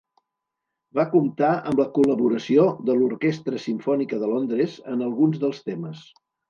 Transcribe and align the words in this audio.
Va 0.99 1.03
comptar 1.11 1.51
amb 1.73 1.83
la 1.83 1.85
col·laboració 1.99 2.65
de 2.89 2.97
l'Orquestra 3.03 3.63
Simfònica 3.69 4.23
de 4.25 4.35
Londres 4.35 4.83
en 4.97 5.09
alguns 5.11 5.43
dels 5.47 5.67
temes. 5.73 6.07